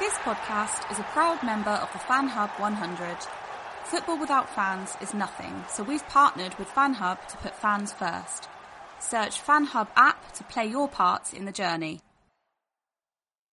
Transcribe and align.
This 0.00 0.14
podcast 0.14 0.90
is 0.90 0.98
a 0.98 1.04
proud 1.04 1.40
member 1.44 1.70
of 1.70 1.92
the 1.92 2.00
Fan 2.00 2.26
Hub 2.26 2.50
100. 2.58 3.16
Football 3.84 4.18
without 4.18 4.52
fans 4.52 4.96
is 5.00 5.14
nothing, 5.14 5.64
so 5.68 5.84
we've 5.84 6.06
partnered 6.08 6.52
with 6.58 6.66
Fan 6.66 6.94
Hub 6.94 7.24
to 7.28 7.36
put 7.36 7.54
fans 7.54 7.92
first. 7.92 8.48
Search 8.98 9.40
Fan 9.40 9.66
Hub 9.66 9.88
app 9.94 10.32
to 10.32 10.42
play 10.44 10.66
your 10.66 10.88
part 10.88 11.32
in 11.32 11.44
the 11.44 11.52
journey. 11.52 12.00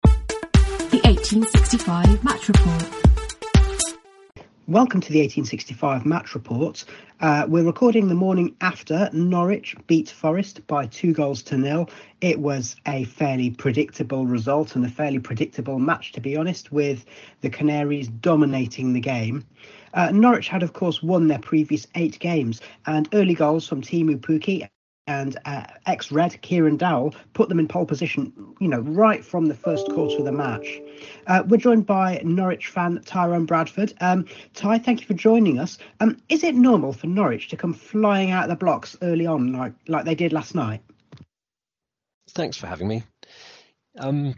The 0.02 1.00
1865 1.05 2.24
Match 2.24 2.48
Report. 2.48 3.03
Welcome 4.66 5.02
to 5.02 5.12
the 5.12 5.18
1865 5.18 6.06
match 6.06 6.34
report. 6.34 6.86
Uh, 7.20 7.44
we're 7.46 7.66
recording 7.66 8.08
the 8.08 8.14
morning 8.14 8.56
after 8.62 9.10
Norwich 9.12 9.76
beat 9.88 10.08
Forest 10.08 10.66
by 10.66 10.86
two 10.86 11.12
goals 11.12 11.42
to 11.42 11.58
nil. 11.58 11.90
It 12.22 12.40
was 12.40 12.74
a 12.86 13.04
fairly 13.04 13.50
predictable 13.50 14.24
result 14.24 14.74
and 14.74 14.86
a 14.86 14.88
fairly 14.88 15.18
predictable 15.18 15.78
match, 15.78 16.12
to 16.12 16.22
be 16.22 16.34
honest, 16.34 16.72
with 16.72 17.04
the 17.42 17.50
Canaries 17.50 18.08
dominating 18.08 18.94
the 18.94 19.00
game. 19.00 19.44
Uh, 19.92 20.10
Norwich 20.12 20.48
had, 20.48 20.62
of 20.62 20.72
course, 20.72 21.02
won 21.02 21.28
their 21.28 21.38
previous 21.38 21.86
eight 21.94 22.18
games, 22.18 22.62
and 22.86 23.06
early 23.12 23.34
goals 23.34 23.68
from 23.68 23.82
Teemu 23.82 24.18
Pukki 24.18 24.66
and 25.06 25.36
uh, 25.44 25.64
ex-Red 25.86 26.41
Kieran 26.41 26.77
Dowell 26.77 27.14
put 27.34 27.48
them 27.48 27.58
in 27.58 27.69
pole 27.69 27.84
position, 27.84 28.33
you 28.60 28.69
know, 28.69 28.80
right 28.80 29.24
from 29.24 29.46
the 29.46 29.55
first 29.55 29.86
quarter 29.91 30.19
of 30.19 30.24
the 30.24 30.33
match. 30.33 30.80
Uh, 31.27 31.42
we're 31.46 31.58
joined 31.58 31.86
by 31.86 32.20
Norwich 32.24 32.69
fan 32.69 33.00
Tyrone 33.05 33.44
Bradford. 33.44 33.92
Um, 34.00 34.27
Ty, 34.55 34.78
thank 34.78 35.00
you 35.00 35.06
for 35.06 35.14
joining 35.14 35.58
us. 35.58 35.78
Um, 36.00 36.16
is 36.28 36.42
it 36.42 36.55
normal 36.55 36.92
for 36.92 37.06
Norwich 37.06 37.48
to 37.48 37.56
come 37.56 37.74
flying 37.74 38.30
out 38.30 38.44
of 38.44 38.50
the 38.50 38.56
blocks 38.56 38.96
early 39.02 39.27
on, 39.27 39.52
like 39.52 39.74
like 39.88 40.05
they 40.05 40.14
did 40.14 40.33
last 40.33 40.55
night? 40.55 40.80
Thanks 42.30 42.56
for 42.56 42.66
having 42.66 42.89
me. 42.89 43.02
Um, 43.98 44.34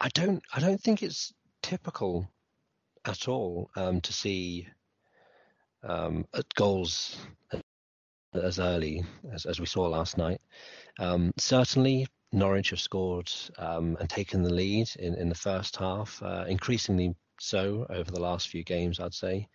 I 0.00 0.08
don't, 0.08 0.42
I 0.52 0.60
don't 0.60 0.80
think 0.80 1.02
it's 1.02 1.32
typical 1.62 2.28
at 3.04 3.28
all 3.28 3.70
um, 3.76 4.00
to 4.00 4.12
see 4.12 4.68
um, 5.82 6.26
goals 6.56 7.16
as 8.34 8.58
early 8.58 9.04
as, 9.32 9.46
as 9.46 9.60
we 9.60 9.66
saw 9.66 9.82
last 9.88 10.18
night. 10.18 10.40
Um, 10.98 11.32
certainly, 11.38 12.06
Norwich 12.32 12.70
have 12.70 12.80
scored 12.80 13.30
um, 13.58 13.96
and 14.00 14.08
taken 14.08 14.42
the 14.42 14.52
lead 14.52 14.88
in, 14.98 15.14
in 15.14 15.28
the 15.28 15.34
first 15.34 15.76
half, 15.76 16.22
uh, 16.22 16.44
increasingly 16.46 17.14
so 17.40 17.86
over 17.88 18.10
the 18.10 18.20
last 18.20 18.48
few 18.48 18.64
games, 18.64 19.00
I'd 19.00 19.14
say. 19.14 19.48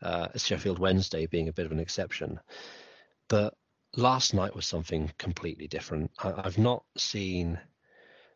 Uh, 0.00 0.28
Sheffield 0.36 0.78
Wednesday 0.78 1.26
being 1.26 1.48
a 1.48 1.52
bit 1.52 1.66
of 1.66 1.72
an 1.72 1.80
exception. 1.80 2.40
But 3.28 3.54
last 3.96 4.34
night 4.34 4.54
was 4.54 4.66
something 4.66 5.12
completely 5.18 5.66
different. 5.66 6.10
I, 6.18 6.32
I've 6.44 6.58
not 6.58 6.84
seen 6.96 7.58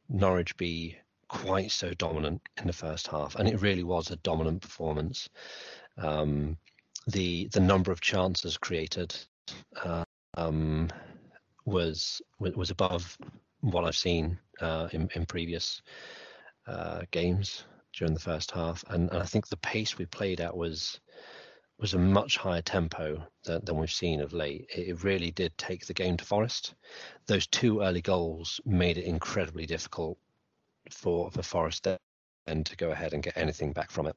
Norwich 0.09 0.57
be 0.57 0.97
quite 1.29 1.71
so 1.71 1.93
dominant 1.95 2.43
in 2.57 2.67
the 2.67 2.73
first 2.73 3.07
half, 3.07 3.37
and 3.37 3.49
it 3.49 3.61
really 3.61 3.85
was 3.85 4.11
a 4.11 4.17
dominant 4.17 4.63
performance. 4.63 5.29
Um, 5.97 6.57
the 7.07 7.49
the 7.53 7.61
number 7.61 7.91
of 7.93 8.01
chances 8.01 8.59
created 8.59 9.15
um, 10.35 10.89
was 11.65 12.23
was 12.39 12.71
above 12.71 13.19
what 13.61 13.85
I've 13.85 13.97
seen 13.97 14.39
uh, 14.61 14.89
in 14.93 15.09
in 15.15 15.27
previous 15.27 15.83
uh, 16.67 17.03
games 17.11 17.65
during 17.95 18.15
the 18.15 18.21
first 18.21 18.51
half, 18.51 18.85
and, 18.89 19.11
and 19.11 19.23
I 19.23 19.25
think 19.25 19.49
the 19.49 19.57
pace 19.57 19.99
we 19.99 20.07
played 20.07 20.41
at 20.41 20.57
was 20.57 21.01
was 21.79 21.95
a 21.95 21.99
much 21.99 22.37
higher 22.37 22.63
tempo 22.63 23.23
than, 23.45 23.65
than 23.65 23.77
we've 23.77 23.91
seen 23.91 24.21
of 24.21 24.33
late. 24.33 24.67
It 24.75 25.05
really 25.05 25.31
did 25.31 25.57
take 25.57 25.87
the 25.87 25.95
game 25.95 26.17
to 26.17 26.25
Forest. 26.25 26.75
Those 27.27 27.47
two 27.47 27.83
early 27.83 28.03
goals 28.03 28.61
made 28.65 28.99
it 28.99 29.05
incredibly 29.05 29.67
difficult 29.67 30.19
for 30.91 31.31
for 31.31 31.43
Forest 31.43 31.85
then 31.85 32.65
to 32.65 32.77
go 32.77 32.91
ahead 32.91 33.13
and 33.13 33.23
get 33.23 33.37
anything 33.37 33.73
back 33.73 33.91
from 33.91 34.07
it. 34.07 34.17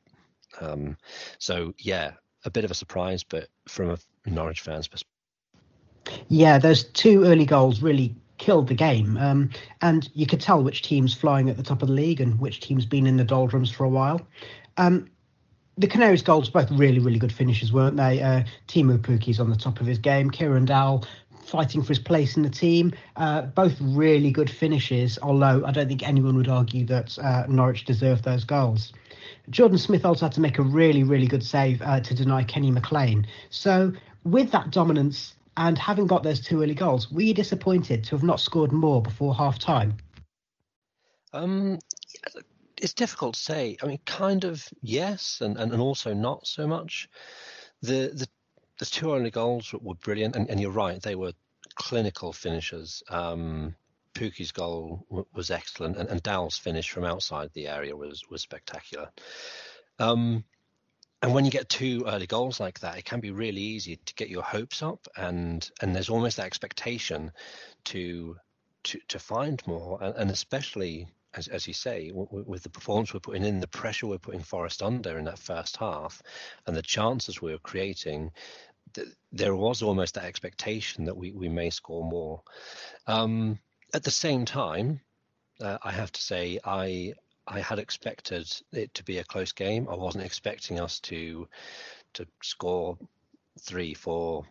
Um, 0.60 0.98
so 1.40 1.74
yeah, 1.78 2.14
a 2.46 2.50
bit 2.50 2.66
of 2.66 2.72
a 2.72 2.76
surprise, 2.76 3.24
but 3.24 3.48
from 3.68 3.92
a 3.92 3.98
Norwich 4.30 4.62
fans' 4.62 4.88
perspective 4.88 5.11
yeah, 6.28 6.58
those 6.58 6.84
two 6.84 7.24
early 7.24 7.46
goals 7.46 7.82
really 7.82 8.16
killed 8.38 8.68
the 8.68 8.74
game. 8.74 9.18
Um, 9.18 9.50
and 9.82 10.10
you 10.14 10.26
could 10.26 10.42
tell 10.42 10.64
which 10.64 10.82
team's 10.82 11.14
flying 11.14 11.50
at 11.50 11.58
the 11.58 11.64
top 11.64 11.82
of 11.82 11.88
the 11.88 11.94
league 11.94 12.20
and 12.20 12.40
which 12.40 12.60
team's 12.60 12.86
been 12.86 13.06
in 13.06 13.18
the 13.18 13.24
doldrums 13.24 13.72
for 13.72 13.84
a 13.84 13.90
while. 13.90 14.22
Um, 14.78 15.08
the 15.78 15.88
Canaries' 15.88 16.22
goals 16.22 16.50
both 16.50 16.70
really, 16.72 17.00
really 17.00 17.20
good 17.20 17.32
finishes, 17.32 17.72
weren't 17.72 17.98
they? 17.98 18.22
Uh, 18.22 18.44
Teemu 18.68 18.98
Pukki's 18.98 19.40
on 19.40 19.50
the 19.50 19.56
top 19.56 19.80
of 19.80 19.88
his 19.88 19.98
game. 19.98 20.30
Kieran 20.30 20.66
Dowell 20.66 21.06
fighting 21.46 21.82
for 21.82 21.90
his 21.90 22.00
place 22.00 22.36
in 22.36 22.44
the 22.44 22.50
team. 22.50 22.94
Uh, 23.16 23.44
both 23.44 23.76
really 23.80 24.32
good 24.32 24.50
finishes, 24.50 25.20
although 25.22 25.64
I 25.66 25.72
don't 25.72 25.88
think 25.88 26.08
anyone 26.08 26.36
would 26.36 26.50
argue 26.50 26.86
that 26.86 27.18
uh, 27.20 27.46
Norwich 27.48 27.86
deserved 27.86 28.24
those 28.24 28.44
goals. 28.44 28.94
Jordan 29.50 29.78
Smith 29.78 30.06
also 30.06 30.26
had 30.26 30.34
to 30.34 30.42
make 30.42 30.58
a 30.58 30.64
really, 30.64 31.04
really 31.04 31.28
good 31.28 31.44
save 31.44 31.82
uh, 31.82 32.00
to 32.00 32.14
deny 32.14 32.44
Kenny 32.44 32.72
McLean. 32.72 33.28
So, 33.50 33.94
with 34.24 34.52
that 34.52 34.72
dominance 34.72 35.36
and 35.58 35.78
having 35.78 36.08
got 36.08 36.24
those 36.24 36.42
two 36.42 36.62
early 36.62 36.74
goals, 36.74 37.12
were 37.12 37.22
you 37.22 37.34
disappointed 37.34 38.04
to 38.06 38.12
have 38.12 38.24
not 38.24 38.40
scored 38.40 38.72
more 38.72 39.02
before 39.02 39.36
half 39.36 39.60
time? 39.60 39.98
Um, 41.34 41.80
it's 42.78 42.94
difficult 42.94 43.36
to 43.36 43.40
say. 43.40 43.78
I 43.82 43.86
mean, 43.86 44.00
kind 44.06 44.44
of 44.44 44.68
yes, 44.82 45.42
and, 45.42 45.58
and, 45.58 45.72
and 45.72 45.82
also 45.82 46.14
not 46.14 46.48
so 46.48 46.68
much. 46.68 47.10
The 47.82 48.12
the 48.14 48.28
the 48.80 48.86
two 48.86 49.14
early 49.14 49.30
goals 49.30 49.74
were, 49.74 49.94
brilliant, 49.94 50.36
and, 50.36 50.50
and 50.50 50.60
you're 50.60 50.72
right, 50.72 51.00
they 51.02 51.16
were 51.16 51.34
clinical 51.76 52.34
finishes. 52.34 53.04
Um, 53.10 53.76
Pukki's 54.16 54.52
goal 54.52 55.06
w- 55.10 55.28
was 55.34 55.52
excellent, 55.52 55.98
and, 55.98 56.10
and 56.10 56.24
Dowell's 56.24 56.58
finish 56.58 56.90
from 56.90 57.04
outside 57.04 57.52
the 57.54 57.68
area 57.68 57.96
was 57.96 58.24
was 58.30 58.42
spectacular. 58.42 59.10
Um, 60.00 60.44
and 61.22 61.34
when 61.34 61.46
you 61.46 61.52
get 61.52 61.70
two 61.70 62.04
early 62.08 62.28
goals 62.28 62.60
like 62.60 62.80
that, 62.80 62.98
it 62.98 63.06
can 63.06 63.20
be 63.20 63.32
really 63.32 63.62
easy 63.62 63.98
to 63.98 64.16
get 64.16 64.30
your 64.30 64.44
hopes 64.44 64.82
up, 64.82 65.08
and 65.16 65.70
and 65.82 65.96
there's 65.96 66.10
almost 66.10 66.38
that 66.38 66.48
expectation 66.48 67.32
to 67.86 68.38
to 68.86 69.00
to 69.08 69.20
find 69.20 69.62
more, 69.68 70.00
and, 70.02 70.16
and 70.16 70.32
especially 70.32 71.08
as 71.34 71.48
as 71.48 71.68
you 71.68 71.74
say, 71.74 72.10
w- 72.10 72.44
with 72.48 72.64
the 72.64 72.70
performance 72.70 73.14
we're 73.14 73.20
putting 73.20 73.46
in, 73.46 73.60
the 73.60 73.68
pressure 73.68 74.08
we're 74.08 74.18
putting 74.18 74.42
Forest 74.42 74.82
under 74.82 75.18
in 75.18 75.26
that 75.26 75.40
first 75.40 75.78
half, 75.78 76.22
and 76.66 76.76
the 76.76 76.82
chances 76.82 77.42
we 77.42 77.52
we're 77.52 77.60
creating, 77.60 78.32
th- 78.94 79.08
there 79.32 79.56
was 79.56 79.82
almost 79.82 80.16
that 80.16 80.26
expectation 80.26 81.06
that 81.06 81.18
we 81.18 81.32
we 81.32 81.50
may 81.50 81.70
score 81.70 82.04
more. 82.04 82.42
Um, 83.08 83.60
at 83.94 84.04
the 84.04 84.12
same 84.12 84.46
time, 84.46 85.02
uh, 85.62 85.78
I 85.84 85.92
have 85.92 86.12
to 86.12 86.22
say 86.22 86.60
I 86.64 87.14
I 87.48 87.60
had 87.60 87.80
expected 87.80 88.52
it 88.72 88.94
to 88.94 89.04
be 89.04 89.18
a 89.18 89.24
close 89.24 89.52
game. 89.52 89.88
I 89.90 89.96
wasn't 89.96 90.26
expecting 90.26 90.80
us 90.80 91.00
to 91.02 91.48
to 92.14 92.28
score 92.44 92.98
three, 93.60 93.94
four 93.94 94.46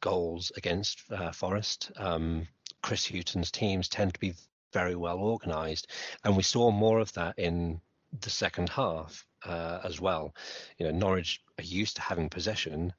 goals 0.00 0.52
against 0.56 1.02
uh, 1.10 1.32
Forest. 1.32 1.90
Um, 1.96 2.46
Chris 2.82 3.04
Hughton's 3.04 3.50
teams 3.50 3.88
tend 3.88 4.14
to 4.14 4.20
be 4.20 4.34
very 4.72 4.94
well 4.94 5.18
organised, 5.18 5.90
and 6.24 6.36
we 6.36 6.42
saw 6.42 6.70
more 6.70 7.00
of 7.00 7.12
that 7.14 7.38
in 7.38 7.80
the 8.20 8.30
second 8.30 8.68
half 8.68 9.26
uh, 9.44 9.80
as 9.84 10.00
well. 10.00 10.34
You 10.78 10.86
know, 10.86 10.92
Norwich 10.92 11.42
are 11.58 11.64
used 11.64 11.96
to 11.96 12.02
having 12.02 12.28
possession, 12.28 12.92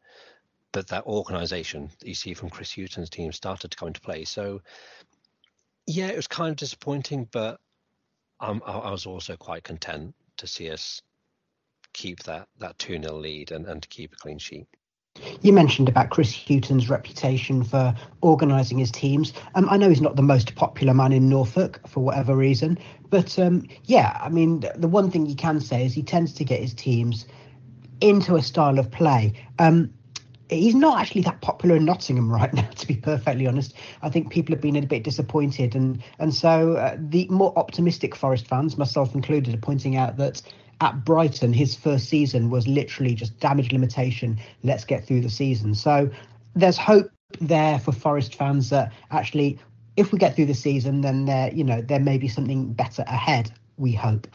but 0.71 0.87
that 0.87 1.05
organisation 1.05 1.89
that 1.99 2.07
you 2.07 2.15
see 2.15 2.33
from 2.33 2.49
Chris 2.49 2.71
Hughton's 2.71 3.09
team 3.09 3.31
started 3.31 3.71
to 3.71 3.77
come 3.77 3.89
into 3.89 4.01
play. 4.01 4.25
So, 4.25 4.61
yeah, 5.85 6.07
it 6.07 6.15
was 6.15 6.27
kind 6.27 6.51
of 6.51 6.57
disappointing, 6.57 7.27
but 7.31 7.59
I, 8.39 8.51
I 8.51 8.91
was 8.91 9.05
also 9.05 9.35
quite 9.35 9.63
content 9.63 10.13
to 10.37 10.47
see 10.47 10.69
us 10.71 11.01
keep 11.93 12.23
that 12.23 12.47
that 12.59 12.77
2 12.77 13.01
0 13.01 13.15
lead 13.15 13.51
and, 13.51 13.65
and 13.65 13.81
to 13.81 13.87
keep 13.89 14.13
a 14.13 14.15
clean 14.15 14.37
sheet. 14.37 14.67
You 15.41 15.51
mentioned 15.51 15.89
about 15.89 16.11
Chris 16.11 16.31
Hughton's 16.31 16.89
reputation 16.89 17.63
for 17.63 17.95
organising 18.21 18.77
his 18.77 18.91
teams. 18.91 19.33
Um, 19.55 19.67
I 19.67 19.77
know 19.77 19.89
he's 19.89 20.01
not 20.01 20.15
the 20.15 20.21
most 20.21 20.53
popular 20.53 20.93
man 20.93 21.11
in 21.11 21.27
Norfolk 21.27 21.79
for 21.87 22.01
whatever 22.01 22.35
reason, 22.35 22.77
but 23.09 23.37
um, 23.39 23.67
yeah, 23.85 24.15
I 24.21 24.29
mean, 24.29 24.63
the 24.75 24.87
one 24.87 25.09
thing 25.09 25.25
you 25.25 25.35
can 25.35 25.59
say 25.59 25.85
is 25.85 25.93
he 25.93 26.03
tends 26.03 26.33
to 26.33 26.43
get 26.43 26.61
his 26.61 26.75
teams 26.75 27.25
into 27.99 28.35
a 28.35 28.43
style 28.43 28.77
of 28.77 28.91
play. 28.91 29.33
Um, 29.57 29.91
he's 30.49 30.75
not 30.75 30.99
actually 30.99 31.21
that 31.21 31.41
popular 31.41 31.75
in 31.75 31.85
Nottingham 31.85 32.31
right 32.31 32.53
now, 32.53 32.69
to 32.69 32.87
be 32.87 32.95
perfectly 32.95 33.47
honest. 33.47 33.73
I 34.01 34.09
think 34.09 34.31
people 34.31 34.53
have 34.55 34.61
been 34.61 34.75
a 34.75 34.85
bit 34.85 35.03
disappointed, 35.03 35.75
and 35.75 36.01
and 36.19 36.33
so 36.33 36.73
uh, 36.73 36.97
the 36.99 37.27
more 37.29 37.57
optimistic 37.57 38.15
Forest 38.15 38.47
fans, 38.47 38.77
myself 38.77 39.13
included, 39.13 39.53
are 39.53 39.59
pointing 39.59 39.95
out 39.95 40.17
that 40.17 40.41
at 40.81 41.03
Brighton, 41.03 41.53
his 41.53 41.75
first 41.75 42.07
season 42.07 42.49
was 42.49 42.67
literally 42.67 43.15
just 43.15 43.39
damage 43.39 43.71
limitation. 43.71 44.39
Let's 44.63 44.85
get 44.85 45.05
through 45.05 45.21
the 45.21 45.29
season. 45.29 45.73
So 45.73 46.09
there's 46.55 46.77
hope 46.77 47.09
there 47.39 47.79
for 47.79 47.91
Forest 47.91 48.35
fans 48.35 48.69
that 48.69 48.93
actually, 49.11 49.59
if 49.95 50.11
we 50.11 50.19
get 50.19 50.35
through 50.35 50.45
the 50.45 50.53
season, 50.53 51.01
then 51.01 51.25
there, 51.25 51.51
you 51.51 51.63
know, 51.63 51.81
there 51.81 51.99
may 51.99 52.17
be 52.17 52.27
something 52.27 52.73
better 52.73 53.03
ahead. 53.07 53.51
We 53.77 53.91
hope. 53.91 54.27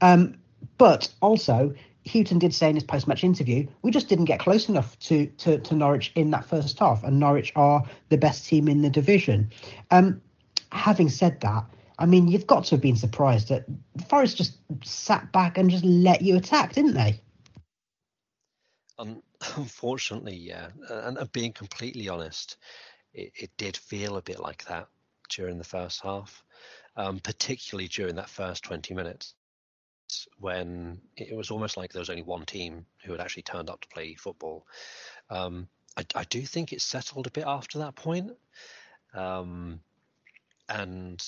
Um, 0.00 0.36
but 0.78 1.12
also, 1.20 1.74
Hughton 2.06 2.38
did 2.38 2.54
say 2.54 2.68
in 2.70 2.76
his 2.76 2.84
post-match 2.84 3.24
interview, 3.24 3.66
we 3.82 3.90
just 3.90 4.08
didn't 4.08 4.26
get 4.26 4.38
close 4.38 4.68
enough 4.68 4.98
to, 5.00 5.26
to, 5.26 5.58
to 5.58 5.74
Norwich 5.74 6.12
in 6.14 6.30
that 6.30 6.44
first 6.44 6.78
half, 6.78 7.02
and 7.04 7.18
Norwich 7.18 7.52
are 7.56 7.84
the 8.08 8.16
best 8.16 8.46
team 8.46 8.68
in 8.68 8.82
the 8.82 8.90
division. 8.90 9.50
Um, 9.90 10.22
having 10.70 11.08
said 11.08 11.40
that, 11.40 11.64
I 11.98 12.06
mean, 12.06 12.28
you've 12.28 12.46
got 12.46 12.64
to 12.66 12.74
have 12.76 12.82
been 12.82 12.96
surprised 12.96 13.48
that 13.48 13.64
Forest 14.08 14.36
just 14.36 14.58
sat 14.84 15.32
back 15.32 15.58
and 15.58 15.70
just 15.70 15.84
let 15.84 16.22
you 16.22 16.36
attack, 16.36 16.74
didn't 16.74 16.94
they? 16.94 17.20
Um, 18.98 19.22
unfortunately, 19.56 20.36
yeah. 20.36 20.68
And, 20.90 21.18
and, 21.18 21.32
being 21.32 21.52
completely 21.52 22.08
honest, 22.08 22.56
it, 23.14 23.32
it, 23.34 23.50
did 23.56 23.76
feel 23.76 24.16
a 24.16 24.22
bit 24.22 24.40
like 24.40 24.64
that 24.66 24.88
during 25.30 25.58
the 25.58 25.64
first 25.64 26.02
half, 26.02 26.44
um, 26.96 27.18
particularly 27.18 27.88
during 27.88 28.14
that 28.16 28.28
first 28.28 28.62
20 28.64 28.94
minutes 28.94 29.34
when 30.38 31.00
it 31.16 31.36
was 31.36 31.50
almost 31.50 31.76
like 31.76 31.92
there 31.92 32.00
was 32.00 32.10
only 32.10 32.22
one 32.22 32.44
team 32.44 32.86
who 33.04 33.12
had 33.12 33.20
actually 33.20 33.42
turned 33.42 33.70
up 33.70 33.80
to 33.80 33.88
play 33.88 34.14
football. 34.14 34.66
Um, 35.30 35.68
I, 35.96 36.04
I, 36.14 36.24
do 36.24 36.42
think 36.42 36.72
it 36.72 36.82
settled 36.82 37.26
a 37.26 37.30
bit 37.30 37.44
after 37.46 37.78
that 37.78 37.94
point. 37.94 38.32
Um, 39.14 39.80
and 40.68 41.22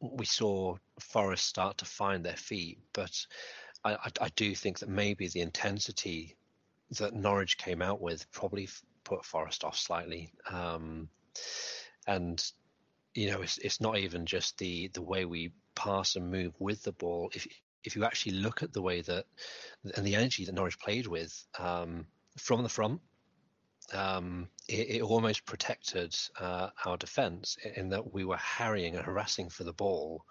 we 0.00 0.24
saw 0.24 0.76
Forest 0.98 1.46
start 1.46 1.78
to 1.78 1.84
find 1.84 2.24
their 2.24 2.36
feet, 2.36 2.78
but 2.92 3.26
I, 3.84 3.94
I, 3.94 4.10
I, 4.20 4.28
do 4.36 4.54
think 4.54 4.78
that 4.78 4.88
maybe 4.88 5.28
the 5.28 5.40
intensity 5.40 6.36
that 6.98 7.14
Norwich 7.14 7.58
came 7.58 7.82
out 7.82 8.00
with 8.00 8.30
probably 8.32 8.68
put 9.04 9.24
Forest 9.24 9.64
off 9.64 9.76
slightly. 9.76 10.32
Um, 10.50 11.08
and 12.06 12.42
you 13.14 13.30
know, 13.30 13.42
it's 13.42 13.58
it's 13.58 13.80
not 13.80 13.98
even 13.98 14.26
just 14.26 14.58
the 14.58 14.88
the 14.88 15.02
way 15.02 15.24
we 15.24 15.52
pass 15.74 16.16
and 16.16 16.30
move 16.30 16.54
with 16.58 16.82
the 16.82 16.92
ball. 16.92 17.30
If 17.34 17.46
if 17.84 17.96
you 17.96 18.04
actually 18.04 18.32
look 18.32 18.62
at 18.62 18.72
the 18.72 18.82
way 18.82 19.00
that 19.02 19.24
and 19.96 20.06
the 20.06 20.14
energy 20.14 20.44
that 20.44 20.54
Norwich 20.54 20.78
played 20.78 21.06
with 21.06 21.46
um, 21.58 22.06
from 22.36 22.62
the 22.62 22.68
front, 22.68 23.00
um, 23.92 24.48
it, 24.68 24.96
it, 24.96 25.02
almost 25.02 25.46
protected 25.46 26.14
uh, 26.38 26.68
our 26.84 26.96
defence 26.96 27.56
in 27.76 27.88
that 27.88 28.12
we 28.12 28.24
were 28.24 28.36
harrying 28.36 28.94
and 28.94 29.04
harassing 29.04 29.48
for 29.48 29.64
the 29.64 29.72
ball 29.72 30.24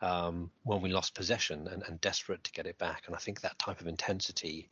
um, 0.00 0.50
when 0.62 0.80
we 0.80 0.90
lost 0.90 1.14
possession 1.14 1.68
and, 1.68 1.82
and, 1.86 2.00
desperate 2.00 2.42
to 2.44 2.52
get 2.52 2.66
it 2.66 2.78
back. 2.78 3.04
And 3.06 3.14
I 3.14 3.18
think 3.18 3.40
that 3.40 3.58
type 3.58 3.80
of 3.80 3.86
intensity 3.86 4.68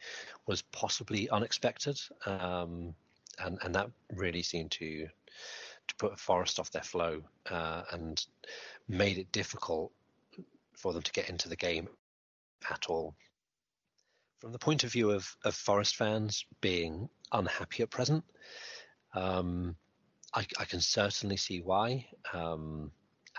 was 0.47 0.63
possibly 0.63 1.29
unexpected, 1.31 1.99
um, 2.27 2.95
and 3.39 3.59
and 3.63 3.75
that 3.75 3.91
really 4.13 4.43
seemed 4.43 4.71
to 4.73 5.07
to 5.89 5.95
put 5.97 6.19
Forest 6.19 6.59
off 6.59 6.71
their 6.71 6.83
flow 6.83 7.23
uh, 7.51 7.83
and 7.93 8.25
made 8.89 9.19
it 9.19 9.33
difficult 9.33 9.93
for 10.73 10.93
them 10.93 11.03
to 11.03 11.13
get 11.13 11.29
into 11.29 11.49
the 11.49 11.57
game 11.57 11.89
at 12.71 12.87
all. 12.89 13.15
From 14.41 14.53
the 14.53 14.59
point 14.59 14.85
of 14.85 14.93
view 14.93 15.11
of, 15.11 15.37
of 15.45 15.55
Forest 15.55 15.97
fans 15.97 16.45
being 16.61 17.09
unhappy 17.33 17.83
at 17.83 17.91
present. 17.91 18.25
Um, 19.15 19.77
I, 20.33 20.47
I, 20.59 20.65
can 20.65 20.81
certainly 20.81 21.37
see 21.37 21.61
why, 21.61 22.07
um, 22.33 22.91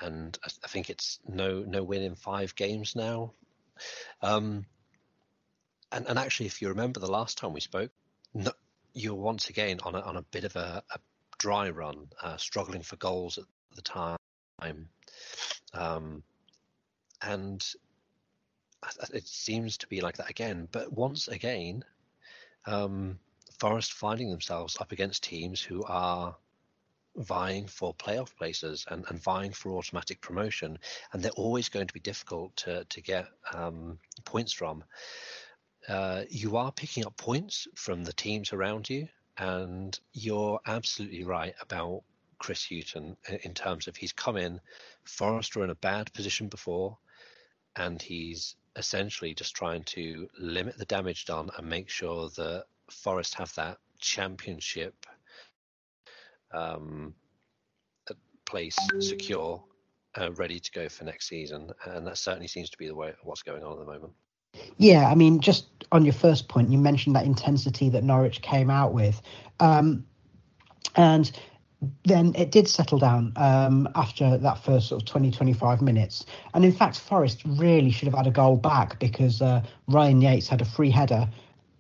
and 0.02 0.38
I, 0.44 0.50
I, 0.64 0.68
think 0.68 0.90
it's 0.90 1.20
no 1.28 1.60
no 1.68 1.84
win 1.84 2.02
in 2.02 2.16
five 2.16 2.56
games 2.56 2.96
now. 2.96 3.34
Um, 4.22 4.66
and, 5.92 6.08
and 6.08 6.18
actually, 6.18 6.46
if 6.46 6.62
you 6.62 6.70
remember 6.70 7.00
the 7.00 7.12
last 7.12 7.38
time 7.38 7.54
we 7.54 7.60
spoke, 7.60 7.92
no, 8.34 8.52
you're 8.94 9.16
once 9.16 9.50
again 9.50 9.80
on 9.84 9.96
a, 9.96 10.00
on 10.00 10.16
a 10.16 10.22
bit 10.22 10.46
of 10.46 10.56
a, 10.56 10.82
a 10.94 11.00
dry 11.38 11.70
run, 11.70 12.08
uh, 12.22 12.38
struggling 12.38 12.82
for 12.82 12.96
goals 12.96 13.38
at 13.38 13.46
the 13.76 13.82
time, 13.82 14.18
um, 15.74 16.24
and 17.22 17.66
it 19.14 19.28
seems 19.28 19.78
to 19.78 19.88
be 19.88 20.02
like 20.02 20.18
that 20.18 20.30
again. 20.30 20.68
But 20.72 20.92
once 20.92 21.28
again, 21.28 21.84
um, 22.66 23.20
Forest 23.60 23.94
finding 23.94 24.30
themselves 24.30 24.78
up 24.80 24.92
against 24.92 25.24
teams 25.24 25.62
who 25.62 25.84
are 25.84 26.36
vying 27.16 27.66
for 27.68 27.94
playoff 27.94 28.36
places 28.36 28.86
and, 28.90 29.06
and 29.08 29.22
vying 29.22 29.52
for 29.52 29.72
automatic 29.72 30.20
promotion, 30.22 30.78
and 31.14 31.24
they're 31.24 31.32
always 31.32 31.70
going 31.70 31.88
to 31.88 31.94
be 31.94 32.00
difficult 32.00 32.56
to 32.58 32.86
to 32.86 33.02
get 33.02 33.28
um, 33.54 34.00
points 34.26 34.52
from. 34.52 34.84
Uh, 35.88 36.24
you 36.30 36.58
are 36.58 36.72
picking 36.72 37.06
up 37.06 37.16
points 37.16 37.68
from 37.76 38.04
the 38.04 38.14
teams 38.14 38.52
around 38.52 38.90
you, 38.90 39.08
and 39.38 40.00
you're 40.14 40.60
absolutely 40.66 41.24
right 41.24 41.54
about 41.62 42.04
Chris 42.40 42.66
Hughton 42.66 43.16
in 43.44 43.54
terms 43.54 43.88
of 43.88 43.96
he's 43.96 44.14
come 44.14 44.38
in. 44.38 44.60
Forest 45.04 45.56
were 45.56 45.64
in 45.64 45.70
a 45.70 45.76
bad 45.76 46.12
position 46.14 46.48
before, 46.50 46.98
and 47.76 48.02
he's 48.02 48.56
essentially 48.76 49.34
just 49.34 49.56
trying 49.56 49.84
to 49.84 50.28
limit 50.38 50.78
the 50.78 50.86
damage 50.86 51.26
done 51.26 51.50
and 51.58 51.68
make 51.68 51.90
sure 51.90 52.30
that 52.30 52.66
Forest 52.90 53.36
have 53.36 53.54
that 53.56 53.78
championship 54.00 55.06
um, 56.54 57.14
place 58.46 58.78
secure, 59.00 59.62
uh, 60.20 60.32
ready 60.34 60.60
to 60.60 60.72
go 60.72 60.88
for 60.88 61.04
next 61.04 61.28
season, 61.28 61.72
and 61.86 62.08
that 62.08 62.18
certainly 62.18 62.48
seems 62.48 62.70
to 62.70 62.78
be 62.78 62.88
the 62.88 62.96
way 62.96 63.14
what's 63.24 63.44
going 63.44 63.64
on 63.64 63.74
at 63.74 63.80
the 63.80 63.86
moment. 63.86 64.14
Yeah, 64.78 65.10
I 65.10 65.16
mean, 65.16 65.42
just 65.42 65.68
on 65.92 66.06
your 66.06 66.14
first 66.14 66.48
point, 66.48 66.70
you 66.70 66.78
mentioned 66.78 67.16
that 67.16 67.26
intensity 67.26 67.90
that 67.90 68.04
Norwich 68.04 68.42
came 68.42 68.70
out 68.70 68.94
with, 68.94 69.22
um, 69.60 70.06
and 70.96 71.32
then 72.06 72.34
it 72.36 72.52
did 72.52 72.68
settle 72.68 72.98
down 72.98 73.34
um, 73.36 73.88
after 73.96 74.38
that 74.38 74.64
first 74.64 74.88
sort 74.88 75.02
of 75.02 75.08
20, 75.08 75.32
25 75.32 75.82
minutes. 75.82 76.26
And 76.54 76.66
in 76.66 76.72
fact, 76.72 77.00
Forest 77.00 77.42
really 77.46 77.92
should 77.92 78.08
have 78.08 78.18
had 78.18 78.28
a 78.28 78.32
goal 78.32 78.58
back 78.58 79.00
because 79.00 79.42
uh, 79.42 79.62
Ryan 79.88 80.22
Yates 80.22 80.48
had 80.48 80.62
a 80.62 80.66
free 80.66 80.90
header 80.90 81.30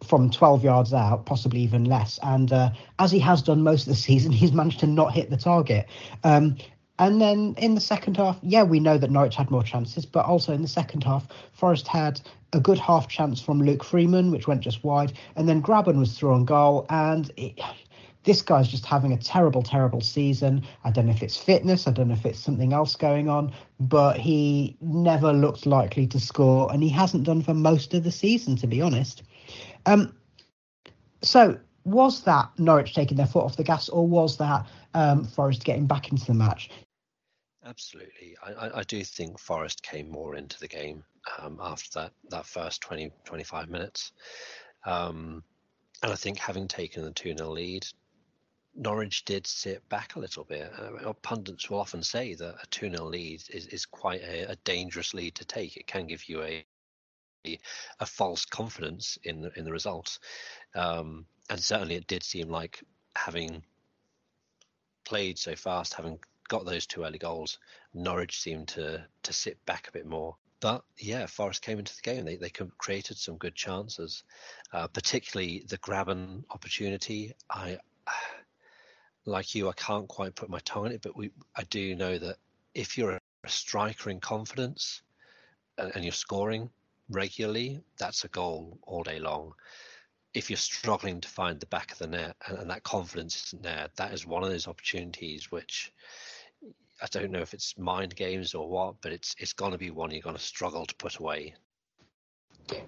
from 0.03 0.29
12 0.29 0.63
yards 0.63 0.93
out, 0.93 1.25
possibly 1.25 1.61
even 1.61 1.85
less. 1.85 2.19
And 2.21 2.51
uh, 2.51 2.71
as 2.99 3.11
he 3.11 3.19
has 3.19 3.41
done 3.41 3.63
most 3.63 3.83
of 3.83 3.87
the 3.87 3.95
season, 3.99 4.31
he's 4.31 4.51
managed 4.51 4.79
to 4.81 4.87
not 4.87 5.13
hit 5.13 5.29
the 5.29 5.37
target. 5.37 5.87
Um, 6.23 6.57
and 6.97 7.19
then 7.19 7.55
in 7.57 7.75
the 7.75 7.81
second 7.81 8.15
half, 8.15 8.39
yeah, 8.41 8.63
we 8.63 8.79
know 8.79 8.97
that 8.97 9.11
Norwich 9.11 9.35
had 9.35 9.51
more 9.51 9.63
chances, 9.63 10.05
but 10.05 10.25
also 10.25 10.53
in 10.53 10.61
the 10.61 10.67
second 10.67 11.03
half, 11.03 11.27
Forest 11.51 11.87
had 11.87 12.21
a 12.53 12.59
good 12.59 12.79
half 12.79 13.09
chance 13.09 13.41
from 13.41 13.61
Luke 13.61 13.83
Freeman, 13.83 14.31
which 14.31 14.47
went 14.47 14.61
just 14.61 14.83
wide, 14.83 15.11
and 15.35 15.49
then 15.49 15.61
Grabban 15.61 15.99
was 15.99 16.17
through 16.17 16.33
on 16.33 16.45
goal, 16.45 16.85
and 16.89 17.29
it, 17.35 17.59
this 18.25 18.41
guy's 18.41 18.67
just 18.67 18.85
having 18.85 19.13
a 19.13 19.17
terrible, 19.17 19.63
terrible 19.63 20.01
season. 20.01 20.65
I 20.83 20.91
don't 20.91 21.05
know 21.05 21.13
if 21.13 21.23
it's 21.23 21.37
fitness, 21.37 21.87
I 21.87 21.91
don't 21.91 22.09
know 22.09 22.15
if 22.15 22.25
it's 22.25 22.39
something 22.39 22.73
else 22.73 22.95
going 22.95 23.29
on, 23.29 23.53
but 23.79 24.17
he 24.17 24.75
never 24.81 25.31
looked 25.31 25.65
likely 25.65 26.07
to 26.07 26.19
score, 26.19 26.71
and 26.73 26.83
he 26.83 26.89
hasn't 26.89 27.23
done 27.23 27.41
for 27.41 27.53
most 27.53 27.93
of 27.93 28.03
the 28.03 28.11
season, 28.11 28.55
to 28.57 28.67
be 28.67 28.81
honest. 28.81 29.23
Um, 29.85 30.15
so 31.21 31.59
was 31.85 32.23
that 32.23 32.49
Norwich 32.57 32.93
taking 32.93 33.17
their 33.17 33.27
foot 33.27 33.45
off 33.45 33.57
the 33.57 33.63
gas, 33.63 33.89
or 33.89 34.07
was 34.07 34.37
that 34.37 34.67
um, 34.93 35.23
Forest 35.23 35.63
getting 35.63 35.85
back 35.85 36.11
into 36.11 36.25
the 36.25 36.33
match? 36.33 36.69
Absolutely. 37.63 38.35
I, 38.43 38.79
I, 38.79 38.83
do 38.83 39.03
think 39.03 39.39
Forest 39.39 39.81
came 39.81 40.09
more 40.09 40.35
into 40.35 40.59
the 40.59 40.67
game 40.67 41.03
um, 41.39 41.57
after 41.59 41.99
that, 41.99 42.11
that 42.29 42.45
first 42.45 42.81
20, 42.81 43.11
25 43.23 43.69
minutes. 43.69 44.11
Um, 44.85 45.43
and 46.03 46.11
I 46.11 46.15
think 46.15 46.37
having 46.37 46.67
taken 46.67 47.03
the 47.03 47.11
2 47.11 47.35
0 47.37 47.49
lead, 47.49 47.87
Norwich 48.75 49.23
did 49.23 49.47
sit 49.47 49.87
back 49.89 50.15
a 50.15 50.19
little 50.19 50.43
bit. 50.43 50.71
Uh, 50.77 51.13
pundits 51.13 51.69
will 51.69 51.79
often 51.79 52.03
say 52.03 52.33
that 52.35 52.55
a 52.61 52.67
2 52.71 52.89
0 52.89 53.05
lead 53.05 53.41
is, 53.49 53.67
is 53.67 53.85
quite 53.85 54.21
a, 54.21 54.51
a 54.51 54.55
dangerous 54.57 55.13
lead 55.13 55.35
to 55.35 55.45
take. 55.45 55.77
It 55.77 55.87
can 55.87 56.07
give 56.07 56.27
you 56.27 56.43
a, 56.43 56.65
a 57.99 58.05
false 58.05 58.45
confidence 58.45 59.17
in 59.23 59.41
the, 59.41 59.51
in 59.57 59.65
the 59.65 59.71
results. 59.71 60.19
Um, 60.73 61.25
and 61.49 61.59
certainly 61.59 61.95
it 61.95 62.07
did 62.07 62.23
seem 62.23 62.49
like 62.49 62.83
having 63.15 63.63
played 65.05 65.37
so 65.37 65.55
fast, 65.55 65.93
having 65.93 66.19
got 66.47 66.65
those 66.65 66.85
two 66.85 67.03
early 67.03 67.17
goals, 67.17 67.59
Norwich 67.93 68.41
seemed 68.41 68.67
to 68.69 69.05
to 69.23 69.33
sit 69.33 69.63
back 69.65 69.87
a 69.87 69.91
bit 69.91 70.05
more. 70.05 70.35
But 70.59 70.83
yeah, 70.97 71.25
Forest 71.27 71.61
came 71.61 71.79
into 71.79 71.95
the 71.95 72.01
game. 72.01 72.25
They 72.25 72.37
they 72.37 72.49
created 72.49 73.17
some 73.17 73.37
good 73.37 73.55
chances, 73.55 74.23
uh, 74.73 74.87
particularly 74.87 75.63
the 75.67 75.77
Grabban 75.77 76.43
opportunity. 76.49 77.33
I 77.49 77.77
like 79.25 79.55
you, 79.55 79.69
I 79.69 79.73
can't 79.73 80.07
quite 80.07 80.35
put 80.35 80.49
my 80.49 80.59
tongue 80.65 80.85
on 80.85 80.91
it, 80.91 81.01
but 81.01 81.15
we 81.15 81.31
I 81.55 81.63
do 81.63 81.95
know 81.95 82.17
that 82.17 82.37
if 82.73 82.97
you're 82.97 83.11
a 83.11 83.49
striker 83.49 84.09
in 84.09 84.19
confidence 84.19 85.01
and, 85.77 85.91
and 85.95 86.03
you're 86.03 86.13
scoring 86.13 86.69
regularly, 87.09 87.81
that's 87.97 88.23
a 88.23 88.29
goal 88.29 88.79
all 88.83 89.03
day 89.03 89.19
long 89.19 89.53
if 90.35 90.49
you're 90.49 90.57
struggling 90.57 91.21
to 91.21 91.29
find 91.29 91.59
the 91.59 91.65
back 91.67 91.93
of 91.93 91.97
the 91.97 92.07
net 92.07 92.35
and, 92.47 92.59
and, 92.59 92.69
that 92.69 92.83
confidence 92.83 93.47
isn't 93.47 93.63
there, 93.63 93.87
that 93.95 94.13
is 94.13 94.27
one 94.27 94.43
of 94.43 94.49
those 94.49 94.67
opportunities 94.67 95.49
which 95.49 95.93
I 97.01 97.07
don't 97.09 97.31
know 97.31 97.39
if 97.39 97.53
it's 97.53 97.77
mind 97.77 98.15
games 98.15 98.53
or 98.53 98.69
what, 98.69 98.95
but 99.01 99.11
it's 99.11 99.35
it's 99.39 99.53
going 99.53 99.71
to 99.71 99.77
be 99.77 99.91
one 99.91 100.11
you're 100.11 100.21
going 100.21 100.35
to 100.35 100.41
struggle 100.41 100.85
to 100.85 100.95
put 100.95 101.17
away. 101.17 101.55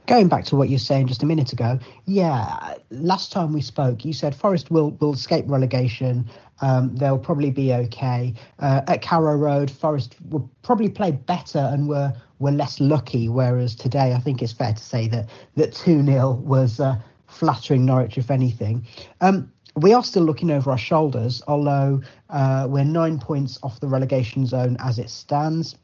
Going 0.07 0.27
back 0.27 0.45
to 0.45 0.55
what 0.55 0.69
you 0.69 0.75
were 0.75 0.79
saying 0.79 1.07
just 1.07 1.21
a 1.21 1.25
minute 1.25 1.53
ago, 1.53 1.79
yeah, 2.05 2.75
last 2.89 3.31
time 3.31 3.53
we 3.53 3.61
spoke, 3.61 4.03
you 4.05 4.13
said 4.13 4.35
Forest 4.35 4.71
will 4.71 4.91
will 4.99 5.13
escape 5.13 5.45
relegation. 5.47 6.29
Um, 6.61 6.95
they'll 6.95 7.19
probably 7.19 7.51
be 7.51 7.71
okay 7.71 8.33
uh, 8.59 8.81
at 8.87 9.03
Carrow 9.03 9.35
Road. 9.35 9.69
Forest 9.69 10.15
will 10.29 10.49
probably 10.63 10.89
play 10.89 11.11
better 11.11 11.59
and 11.59 11.87
were 11.87 12.13
were 12.39 12.51
less 12.51 12.79
lucky. 12.79 13.29
Whereas 13.29 13.75
today, 13.75 14.13
I 14.13 14.19
think 14.19 14.41
it's 14.41 14.53
fair 14.53 14.73
to 14.73 14.83
say 14.83 15.07
that 15.09 15.29
that 15.55 15.73
two 15.73 16.03
0 16.03 16.31
was. 16.31 16.79
Uh, 16.79 16.99
flattering 17.27 17.85
Norwich, 17.85 18.17
if 18.17 18.31
anything. 18.31 18.85
Um, 19.21 19.51
we 19.75 19.93
are 19.93 20.03
still 20.03 20.23
looking 20.23 20.49
over 20.49 20.71
our 20.71 20.77
shoulders, 20.77 21.41
although 21.47 22.01
uh, 22.29 22.65
we're 22.67 22.83
nine 22.83 23.19
points 23.19 23.59
off 23.61 23.79
the 23.79 23.87
relegation 23.87 24.45
zone 24.45 24.75
as 24.79 24.97
it 24.97 25.09
stands. 25.09 25.75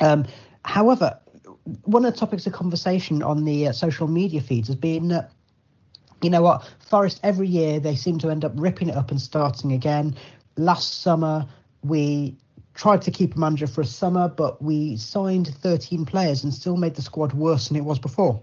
Um, 0.00 0.26
however, 0.64 1.18
one 1.84 2.04
of 2.04 2.12
the 2.12 2.18
topics 2.18 2.46
of 2.46 2.52
conversation 2.52 3.22
on 3.22 3.44
the 3.44 3.68
uh, 3.68 3.72
social 3.72 4.08
media 4.08 4.40
feeds 4.40 4.68
has 4.68 4.76
been 4.76 5.08
that, 5.08 5.30
you 6.22 6.30
know 6.30 6.42
what, 6.42 6.68
Forest 6.88 7.20
every 7.22 7.48
year 7.48 7.80
they 7.80 7.94
seem 7.94 8.18
to 8.18 8.30
end 8.30 8.44
up 8.44 8.52
ripping 8.54 8.88
it 8.88 8.96
up 8.96 9.10
and 9.10 9.20
starting 9.20 9.72
again. 9.72 10.16
Last 10.56 11.02
summer, 11.02 11.46
we 11.82 12.36
tried 12.74 13.02
to 13.02 13.10
keep 13.10 13.36
a 13.36 13.38
manager 13.38 13.66
for 13.66 13.80
a 13.80 13.86
summer, 13.86 14.28
but 14.28 14.62
we 14.62 14.96
signed 14.96 15.48
13 15.48 16.04
players 16.04 16.44
and 16.44 16.52
still 16.52 16.76
made 16.76 16.94
the 16.94 17.02
squad 17.02 17.32
worse 17.32 17.68
than 17.68 17.76
it 17.76 17.84
was 17.84 17.98
before. 17.98 18.40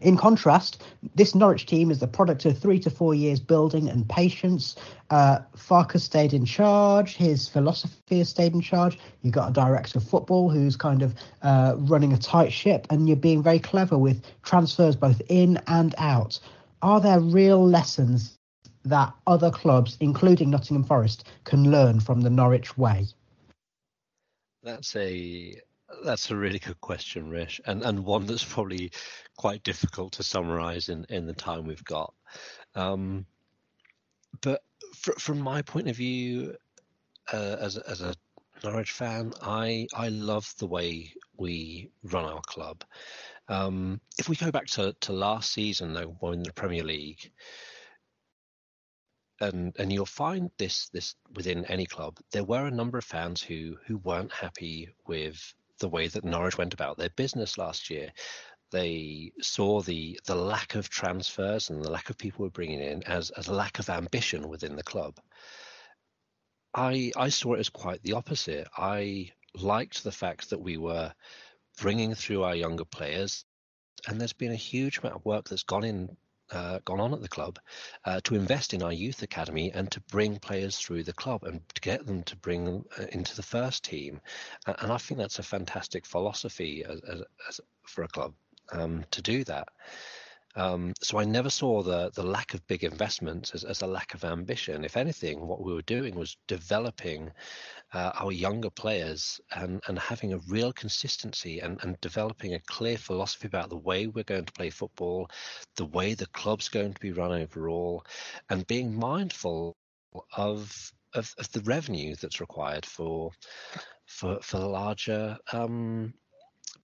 In 0.00 0.16
contrast, 0.16 0.82
this 1.14 1.34
Norwich 1.34 1.66
team 1.66 1.90
is 1.90 1.98
the 1.98 2.06
product 2.06 2.44
of 2.44 2.58
three 2.58 2.78
to 2.80 2.90
four 2.90 3.14
years 3.14 3.40
building 3.40 3.88
and 3.88 4.08
patience. 4.08 4.76
Uh, 5.10 5.38
Farke 5.56 6.00
stayed 6.00 6.32
in 6.32 6.44
charge. 6.44 7.16
His 7.16 7.48
philosophy 7.48 8.18
has 8.18 8.28
stayed 8.28 8.54
in 8.54 8.60
charge. 8.60 8.98
You've 9.22 9.34
got 9.34 9.50
a 9.50 9.52
director 9.52 9.98
of 9.98 10.08
football 10.08 10.50
who's 10.50 10.76
kind 10.76 11.02
of 11.02 11.14
uh, 11.42 11.74
running 11.78 12.12
a 12.12 12.18
tight 12.18 12.52
ship, 12.52 12.86
and 12.90 13.08
you're 13.08 13.16
being 13.16 13.42
very 13.42 13.58
clever 13.58 13.98
with 13.98 14.24
transfers 14.42 14.96
both 14.96 15.20
in 15.28 15.60
and 15.66 15.94
out. 15.98 16.38
Are 16.82 17.00
there 17.00 17.20
real 17.20 17.66
lessons 17.66 18.38
that 18.84 19.12
other 19.26 19.50
clubs, 19.50 19.96
including 20.00 20.50
Nottingham 20.50 20.84
Forest, 20.84 21.28
can 21.44 21.70
learn 21.70 22.00
from 22.00 22.20
the 22.20 22.30
Norwich 22.30 22.78
way? 22.78 23.06
That's 24.62 24.96
a 24.96 25.60
that's 26.04 26.30
a 26.30 26.36
really 26.36 26.58
good 26.58 26.80
question, 26.80 27.30
Rish, 27.30 27.60
and 27.64 27.82
and 27.82 28.04
one 28.04 28.26
that's 28.26 28.44
probably 28.44 28.92
quite 29.36 29.62
difficult 29.62 30.14
to 30.14 30.22
summarize 30.22 30.88
in 30.88 31.06
in 31.08 31.26
the 31.26 31.34
time 31.34 31.66
we've 31.66 31.84
got. 31.84 32.14
Um, 32.74 33.26
but 34.40 34.62
fr- 34.94 35.18
from 35.18 35.40
my 35.40 35.62
point 35.62 35.88
of 35.88 35.96
view, 35.96 36.56
uh, 37.32 37.56
as 37.60 37.76
as 37.76 38.00
a 38.00 38.14
Norwich 38.64 38.92
fan, 38.92 39.32
I 39.42 39.86
I 39.94 40.08
love 40.08 40.52
the 40.58 40.66
way 40.66 41.12
we 41.36 41.90
run 42.02 42.24
our 42.24 42.40
club. 42.42 42.84
Um, 43.48 44.00
if 44.18 44.28
we 44.28 44.36
go 44.36 44.50
back 44.50 44.66
to, 44.68 44.92
to 45.02 45.12
last 45.12 45.52
season, 45.52 45.92
though, 45.92 46.16
when 46.18 46.42
the 46.42 46.52
Premier 46.52 46.82
League, 46.82 47.30
and 49.40 49.74
and 49.78 49.92
you'll 49.92 50.06
find 50.06 50.50
this 50.58 50.88
this 50.88 51.14
within 51.34 51.64
any 51.66 51.86
club, 51.86 52.18
there 52.32 52.44
were 52.44 52.66
a 52.66 52.70
number 52.70 52.98
of 52.98 53.04
fans 53.04 53.40
who 53.40 53.76
who 53.86 53.98
weren't 53.98 54.32
happy 54.32 54.88
with 55.06 55.54
the 55.78 55.88
way 55.88 56.08
that 56.08 56.24
Norwich 56.24 56.58
went 56.58 56.74
about 56.74 56.96
their 56.96 57.10
business 57.10 57.58
last 57.58 57.90
year. 57.90 58.12
They 58.72 59.32
saw 59.40 59.80
the 59.80 60.18
the 60.26 60.34
lack 60.34 60.74
of 60.74 60.88
transfers 60.88 61.70
and 61.70 61.82
the 61.82 61.90
lack 61.90 62.10
of 62.10 62.18
people 62.18 62.44
we're 62.44 62.50
bringing 62.50 62.80
in 62.80 63.02
as 63.04 63.30
as 63.30 63.48
lack 63.48 63.78
of 63.78 63.88
ambition 63.88 64.48
within 64.48 64.76
the 64.76 64.82
club. 64.82 65.18
I 66.74 67.12
I 67.16 67.28
saw 67.28 67.54
it 67.54 67.60
as 67.60 67.68
quite 67.68 68.02
the 68.02 68.14
opposite. 68.14 68.68
I 68.76 69.32
liked 69.54 70.02
the 70.02 70.12
fact 70.12 70.50
that 70.50 70.60
we 70.60 70.76
were 70.76 71.12
bringing 71.78 72.14
through 72.14 72.42
our 72.42 72.56
younger 72.56 72.84
players, 72.84 73.44
and 74.08 74.20
there's 74.20 74.32
been 74.32 74.52
a 74.52 74.56
huge 74.56 74.98
amount 74.98 75.16
of 75.16 75.24
work 75.24 75.48
that's 75.48 75.62
gone 75.62 75.84
in 75.84 76.16
uh, 76.52 76.78
gone 76.84 77.00
on 77.00 77.12
at 77.12 77.20
the 77.20 77.28
club 77.28 77.58
uh, 78.04 78.20
to 78.24 78.34
invest 78.34 78.74
in 78.74 78.82
our 78.82 78.92
youth 78.92 79.22
academy 79.22 79.72
and 79.72 79.90
to 79.90 80.00
bring 80.10 80.38
players 80.38 80.78
through 80.78 81.02
the 81.02 81.12
club 81.12 81.44
and 81.44 81.60
to 81.74 81.80
get 81.80 82.06
them 82.06 82.22
to 82.24 82.36
bring 82.36 82.64
them 82.64 82.84
uh, 82.98 83.06
into 83.12 83.34
the 83.36 83.42
first 83.42 83.84
team. 83.84 84.20
And 84.66 84.92
I 84.92 84.98
think 84.98 85.18
that's 85.18 85.38
a 85.38 85.42
fantastic 85.44 86.06
philosophy 86.06 86.84
as, 86.84 87.00
as, 87.08 87.22
as 87.48 87.60
for 87.86 88.04
a 88.04 88.08
club 88.08 88.34
um, 88.72 89.04
to 89.10 89.22
do 89.22 89.44
that. 89.44 89.68
Um, 90.56 90.94
so 91.02 91.18
I 91.18 91.24
never 91.24 91.50
saw 91.50 91.82
the 91.82 92.10
the 92.14 92.22
lack 92.22 92.54
of 92.54 92.66
big 92.66 92.82
investments 92.82 93.50
as, 93.52 93.62
as 93.64 93.82
a 93.82 93.86
lack 93.86 94.14
of 94.14 94.24
ambition. 94.24 94.84
If 94.84 94.96
anything, 94.96 95.46
what 95.46 95.62
we 95.62 95.74
were 95.74 95.82
doing 95.82 96.14
was 96.14 96.36
developing 96.46 97.30
uh, 97.92 98.12
our 98.14 98.32
younger 98.32 98.70
players 98.70 99.40
and, 99.54 99.80
and 99.86 99.98
having 99.98 100.32
a 100.32 100.38
real 100.48 100.72
consistency 100.72 101.60
and, 101.60 101.78
and 101.82 102.00
developing 102.00 102.54
a 102.54 102.60
clear 102.60 102.98
philosophy 102.98 103.46
about 103.46 103.68
the 103.68 103.76
way 103.76 104.06
we're 104.06 104.24
going 104.24 104.44
to 104.44 104.52
play 104.52 104.70
football, 104.70 105.28
the 105.76 105.84
way 105.84 106.14
the 106.14 106.26
club's 106.28 106.68
going 106.68 106.92
to 106.94 107.00
be 107.00 107.12
run 107.12 107.32
overall, 107.32 108.04
and 108.50 108.66
being 108.66 108.94
mindful 108.94 109.76
of 110.36 110.92
of, 111.14 111.34
of 111.38 111.50
the 111.52 111.60
revenue 111.60 112.14
that's 112.16 112.40
required 112.40 112.86
for 112.86 113.30
for 114.06 114.38
for 114.40 114.58
larger 114.58 115.38
um, 115.52 116.14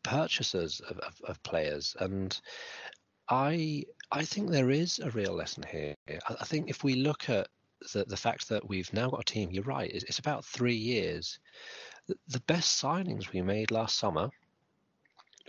purchases 0.02 0.81
of, 0.81 0.99
of, 0.99 1.21
of, 1.25 1.43
players 1.43 1.95
and 2.00 2.41
I 3.29 3.85
I 4.11 4.25
think 4.25 4.50
there 4.50 4.71
is 4.71 4.99
a 4.99 5.11
real 5.11 5.33
lesson 5.33 5.64
here. 5.71 5.95
I, 6.29 6.45
think 6.45 6.69
if 6.69 6.85
we 6.85 6.97
look 6.97 7.29
at 7.29 7.49
the 7.93 8.05
the 8.05 8.17
fact 8.17 8.49
that 8.49 8.69
we've 8.69 8.93
now 8.93 9.11
got 9.11 9.21
a 9.21 9.25
team, 9.25 9.50
you're 9.50 9.64
right. 9.64 9.91
It's, 9.91 10.05
it's 10.05 10.19
about 10.19 10.45
three 10.45 10.76
years. 10.76 11.38
The, 12.29 12.41
best 12.41 12.83
signings 12.83 13.33
we 13.33 13.43
made 13.43 13.71
last 13.71 13.97
summer 13.97 14.31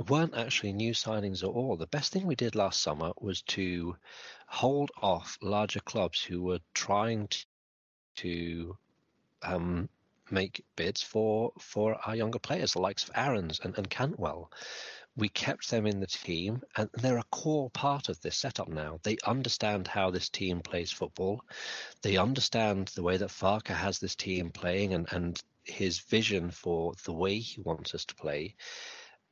weren't 0.08 0.36
actually 0.36 0.74
new 0.74 0.94
signings 0.94 1.44
at 1.44 1.50
all. 1.50 1.76
The 1.76 1.88
best 1.88 2.14
thing 2.14 2.28
we 2.28 2.36
did 2.36 2.56
last 2.56 2.82
summer 2.82 3.12
was 3.20 3.42
to 3.44 3.96
hold 4.48 4.92
off 5.02 5.38
larger 5.42 5.80
clubs 5.80 6.24
who 6.24 6.44
were 6.44 6.60
trying 6.74 7.28
to, 7.28 7.46
to 8.18 8.78
um, 9.42 9.90
make 10.32 10.64
bids 10.76 11.02
for 11.02 11.52
for 11.60 11.96
our 12.06 12.16
younger 12.16 12.40
players, 12.40 12.74
the 12.74 12.82
likes 12.82 13.04
of 13.04 13.12
Aarons 13.16 13.60
and, 13.64 13.78
and 13.78 13.90
Cantwell 13.90 14.52
we 15.16 15.30
kept 15.30 15.70
them 15.70 15.86
in 15.86 16.00
the 16.00 16.08
team 16.08 16.62
and 16.76 16.90
they're 16.94 17.18
a 17.18 17.26
core 17.32 17.70
part 17.70 18.10
of 18.10 18.20
this 18.22 18.38
setup 18.38 18.68
now. 18.68 19.00
They 19.04 19.18
understand 19.26 19.88
how 19.88 20.10
this 20.10 20.30
team 20.30 20.62
plays 20.62 20.92
football. 20.92 21.44
They 22.02 22.18
understand 22.18 22.88
the 22.90 23.04
way 23.04 23.18
that 23.18 23.30
Farke 23.30 23.68
has 23.68 24.00
this 24.00 24.16
team 24.16 24.50
playing 24.50 24.94
and, 24.94 25.08
and 25.12 25.42
his 25.64 26.00
vision 26.00 26.50
for 26.52 26.94
the 27.06 27.14
way 27.14 27.40
he 27.40 27.62
wants 27.62 27.94
us 27.94 28.06
to 28.06 28.16
play. 28.16 28.56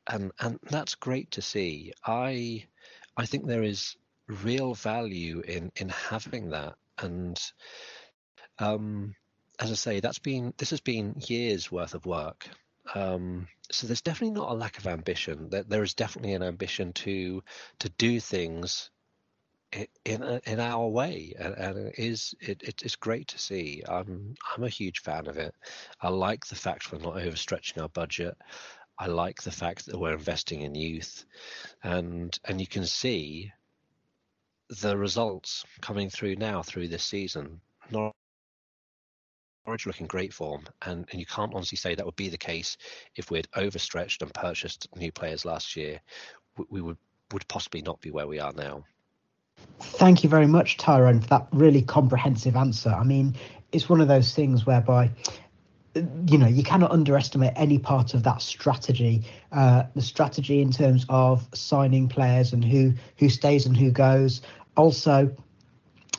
And 0.07 0.31
and 0.39 0.59
that's 0.69 0.95
great 0.95 1.31
to 1.31 1.41
see. 1.41 1.93
I 2.05 2.65
I 3.17 3.25
think 3.25 3.45
there 3.45 3.63
is 3.63 3.95
real 4.27 4.73
value 4.73 5.41
in 5.41 5.71
in 5.75 5.89
having 5.89 6.49
that 6.51 6.75
and 6.99 7.39
um 8.59 9.15
as 9.61 9.71
I 9.71 9.75
say, 9.75 9.99
that's 9.99 10.19
been 10.19 10.53
this 10.57 10.71
has 10.71 10.81
been 10.81 11.15
years 11.27 11.71
worth 11.71 11.93
of 11.93 12.05
work. 12.05 12.49
Um, 12.95 13.47
so 13.71 13.87
there's 13.87 14.01
definitely 14.01 14.35
not 14.35 14.51
a 14.51 14.55
lack 14.55 14.77
of 14.77 14.87
ambition. 14.87 15.49
There, 15.49 15.63
there 15.63 15.83
is 15.83 15.93
definitely 15.93 16.33
an 16.33 16.43
ambition 16.43 16.93
to 16.93 17.43
to 17.79 17.89
do 17.89 18.19
things 18.19 18.89
in 20.05 20.41
in 20.45 20.59
our 20.59 20.87
way, 20.87 21.33
and, 21.39 21.53
and 21.55 21.77
it 21.77 21.95
is 21.97 22.35
it, 22.39 22.61
it 22.63 22.83
is 22.83 22.95
great 22.95 23.27
to 23.29 23.39
see. 23.39 23.83
I'm 23.87 24.35
I'm 24.55 24.63
a 24.63 24.69
huge 24.69 24.99
fan 24.99 25.27
of 25.27 25.37
it. 25.37 25.55
I 26.01 26.09
like 26.09 26.45
the 26.45 26.55
fact 26.55 26.91
we're 26.91 26.99
not 26.99 27.15
overstretching 27.15 27.81
our 27.81 27.89
budget. 27.89 28.37
I 28.99 29.07
like 29.07 29.41
the 29.41 29.51
fact 29.51 29.85
that 29.85 29.97
we're 29.97 30.13
investing 30.13 30.61
in 30.61 30.75
youth, 30.75 31.25
and 31.83 32.37
and 32.45 32.59
you 32.59 32.67
can 32.67 32.85
see 32.85 33.51
the 34.81 34.97
results 34.97 35.65
coming 35.81 36.09
through 36.09 36.35
now 36.35 36.61
through 36.61 36.87
this 36.87 37.03
season. 37.03 37.61
Not 37.89 38.15
Norwich 39.65 39.85
looking 39.85 40.07
great 40.07 40.33
form, 40.33 40.63
and, 40.85 41.05
and 41.11 41.19
you 41.19 41.25
can't 41.25 41.53
honestly 41.53 41.77
say 41.77 41.93
that 41.95 42.05
would 42.05 42.15
be 42.15 42.29
the 42.29 42.37
case 42.37 42.77
if 43.15 43.29
we 43.29 43.37
had 43.37 43.47
overstretched 43.55 44.21
and 44.21 44.33
purchased 44.33 44.87
new 44.95 45.11
players 45.11 45.45
last 45.45 45.75
year. 45.75 46.01
We, 46.57 46.65
we 46.69 46.81
would 46.81 46.97
would 47.31 47.47
possibly 47.47 47.81
not 47.81 48.01
be 48.01 48.11
where 48.11 48.27
we 48.27 48.39
are 48.39 48.51
now. 48.51 48.83
Thank 49.79 50.23
you 50.23 50.29
very 50.29 50.47
much, 50.47 50.77
Tyrone, 50.77 51.21
for 51.21 51.27
that 51.27 51.47
really 51.53 51.81
comprehensive 51.81 52.57
answer. 52.57 52.89
I 52.89 53.03
mean, 53.03 53.35
it's 53.71 53.87
one 53.87 54.01
of 54.01 54.07
those 54.07 54.33
things 54.33 54.65
whereby 54.65 55.11
you 55.93 56.37
know 56.37 56.47
you 56.47 56.63
cannot 56.63 56.91
underestimate 56.91 57.51
any 57.57 57.77
part 57.77 58.13
of 58.13 58.23
that 58.23 58.41
strategy 58.41 59.23
uh, 59.51 59.83
the 59.93 60.01
strategy 60.01 60.61
in 60.61 60.71
terms 60.71 61.05
of 61.09 61.45
signing 61.53 62.07
players 62.07 62.53
and 62.53 62.63
who 62.63 62.93
who 63.17 63.29
stays 63.29 63.65
and 63.65 63.75
who 63.75 63.91
goes 63.91 64.41
also 64.77 65.29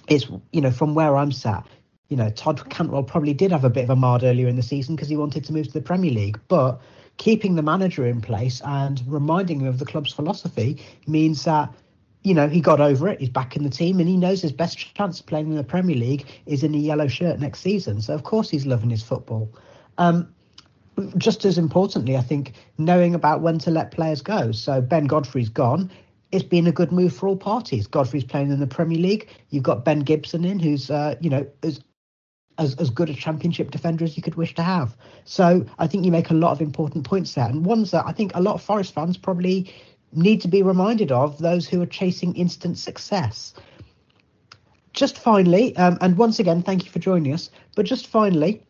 it's 0.08 0.26
you 0.52 0.61
know 0.61 0.70
from 0.70 0.94
where 0.94 1.16
i'm 1.16 1.32
sat 1.32 1.66
you 2.12 2.16
know 2.16 2.28
todd 2.31 2.69
cantwell 2.69 3.02
probably 3.02 3.33
did 3.33 3.50
have 3.50 3.64
a 3.64 3.71
bit 3.71 3.85
of 3.85 3.90
a 3.90 3.97
mad 3.97 4.23
earlier 4.23 4.47
in 4.47 4.57
the 4.57 4.62
season 4.62 4.95
because 4.95 5.09
he 5.09 5.16
wanted 5.16 5.42
to 5.45 5.52
move 5.52 5.66
to 5.66 5.73
the 5.73 5.81
premier 5.81 6.11
league 6.11 6.38
but 6.49 6.78
keeping 7.16 7.54
the 7.54 7.62
manager 7.62 8.07
in 8.07 8.21
place 8.21 8.61
and 8.64 9.02
reminding 9.07 9.61
him 9.61 9.66
of 9.66 9.78
the 9.78 9.87
club's 9.87 10.12
philosophy 10.12 10.85
means 11.07 11.45
that 11.45 11.73
you 12.23 12.35
know, 12.35 12.49
he 12.49 12.61
got 12.61 12.81
over 12.81 13.09
it. 13.09 13.21
He's 13.21 13.28
back 13.28 13.57
in 13.57 13.64
the 13.64 13.71
team, 13.71 13.99
and 13.99 14.09
he 14.09 14.16
knows 14.16 14.40
his 14.42 14.52
best 14.52 14.78
chance 14.95 15.21
of 15.21 15.26
playing 15.26 15.49
in 15.49 15.57
the 15.57 15.64
Premier 15.64 15.97
League 15.97 16.26
is 16.47 16.62
in 16.62 16.75
a 16.75 16.78
yellow 16.78 17.09
shirt 17.09 17.40
next 17.40 17.61
season. 17.61 18.00
So 18.00 18.14
of 18.14 18.23
course 18.23 18.49
he's 18.49 18.64
loving 18.64 18.90
his 18.90 19.02
football. 19.02 19.52
Um, 19.99 20.33
just 21.16 21.45
as 21.45 21.59
importantly, 21.59 22.16
I 22.16 22.21
think 22.21 22.52
knowing 22.78 23.14
about 23.14 23.40
when 23.40 23.59
to 23.61 23.71
let 23.71 23.90
players 23.90 24.23
go. 24.23 24.52
So 24.52 24.81
Ben 24.81 25.07
Godfrey's 25.07 25.49
gone. 25.49 25.90
It's 26.31 26.45
been 26.45 26.66
a 26.66 26.73
good 26.73 26.92
move 26.92 27.12
for 27.12 27.28
all 27.28 27.37
parties. 27.37 27.87
Godfrey's 27.87 28.25
playing 28.25 28.50
in 28.50 28.61
the 28.61 28.66
Premier 28.66 28.99
League. 28.99 29.28
You've 29.50 29.64
got 29.64 29.85
Ben 29.85 30.00
Gibson 30.00 30.45
in, 30.45 30.61
who's 30.61 30.90
uh, 30.90 31.16
you 31.21 31.28
know 31.28 31.47
as, 31.62 31.81
as 32.62 32.75
as 32.76 32.90
good 32.90 33.11
a 33.11 33.14
Championship 33.14 33.71
defender 33.71 34.04
as 34.04 34.16
you 34.16 34.23
could 34.23 34.37
wish 34.37 34.54
to 34.54 34.62
have. 34.62 34.97
So 35.25 35.66
I 35.78 35.87
think 35.87 36.04
you 36.04 36.12
make 36.12 36.31
a 36.31 36.35
lot 36.35 36.52
of 36.52 36.61
important 36.61 37.04
points 37.04 37.35
there, 37.35 37.49
and 37.49 37.66
ones 37.66 37.90
that 37.90 38.04
I 38.07 38.12
think 38.12 38.33
a 38.35 38.40
lot 38.40 38.54
of 38.54 38.62
Forest 38.62 38.95
fans 38.95 39.16
probably 39.16 39.73
need 40.12 40.40
to 40.42 40.49
be 40.49 40.62
reminded 40.62 41.11
of 41.11 41.38
those 41.38 41.66
who 41.66 41.81
are 41.83 41.87
chasing 41.87 42.35
instant 42.37 42.78
success. 42.78 43.54
Just 44.92 45.19
finally, 45.19 45.75
um, 45.76 45.97
and 46.00 46.19
once 46.19 46.38
again, 46.38 46.62
thank 46.62 46.85
you 46.85 46.90
for 46.90 46.99
joining 46.99 47.33
us. 47.33 47.50
But 47.75 47.87
just 47.87 48.07
finally, 48.07 48.62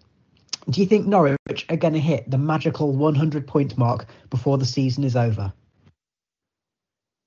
do 0.71 0.81
you 0.81 0.87
think 0.87 1.07
Norwich 1.07 1.67
are 1.69 1.77
going 1.77 1.95
to 1.95 2.01
hit 2.01 2.31
the 2.31 2.39
magical 2.39 2.93
100 2.93 3.47
point 3.47 3.77
mark 3.77 4.07
before 4.31 4.59
the 4.59 4.65
season 4.65 5.03
is 5.03 5.17
over? 5.17 5.53